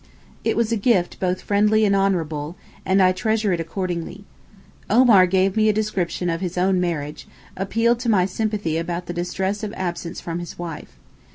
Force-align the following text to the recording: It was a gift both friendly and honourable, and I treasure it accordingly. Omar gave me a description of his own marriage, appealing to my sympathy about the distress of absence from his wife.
It 0.43 0.57
was 0.57 0.71
a 0.71 0.77
gift 0.77 1.19
both 1.19 1.43
friendly 1.43 1.85
and 1.85 1.95
honourable, 1.95 2.55
and 2.87 3.03
I 3.03 3.11
treasure 3.11 3.53
it 3.53 3.59
accordingly. 3.59 4.25
Omar 4.89 5.27
gave 5.27 5.55
me 5.55 5.69
a 5.69 5.73
description 5.73 6.27
of 6.27 6.41
his 6.41 6.57
own 6.57 6.79
marriage, 6.81 7.27
appealing 7.55 7.99
to 7.99 8.09
my 8.09 8.25
sympathy 8.25 8.79
about 8.79 9.05
the 9.05 9.13
distress 9.13 9.61
of 9.61 9.73
absence 9.73 10.19
from 10.19 10.39
his 10.39 10.57
wife. 10.57 10.97